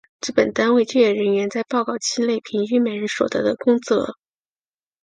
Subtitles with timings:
[0.19, 4.15] 指本单位就业人员在报告期内平均每人所得的工资额。